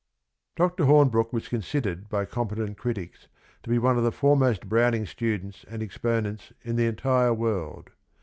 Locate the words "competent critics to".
2.25-3.69